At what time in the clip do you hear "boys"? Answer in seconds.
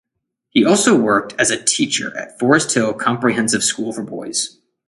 4.01-4.57